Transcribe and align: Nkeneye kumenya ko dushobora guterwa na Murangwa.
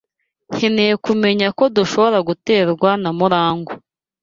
Nkeneye 0.53 0.93
kumenya 1.05 1.47
ko 1.57 1.63
dushobora 1.75 2.17
guterwa 2.27 2.89
na 3.01 3.09
Murangwa. 3.17 3.73